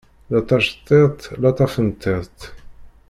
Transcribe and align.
La 0.31 0.41
taceṭṭiḍt 0.47 1.19
la 1.41 1.51
tafenṭiḍt. 1.57 2.39